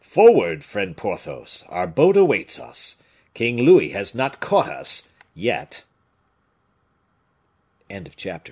[0.03, 3.03] "Forward, friend Porthos; our boat awaits us.
[3.35, 5.83] King Louis has not caught us yet."
[7.87, 8.39] Chapter X